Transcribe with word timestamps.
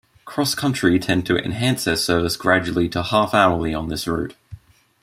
CrossCountry 0.25 0.95
intend 0.95 1.27
to 1.27 1.37
enhance 1.37 1.83
their 1.83 1.95
service 1.95 2.35
gradually 2.35 2.89
to 2.89 3.03
half-hourly 3.03 3.71
on 3.75 3.87
this 3.89 4.07
route. 4.07 4.35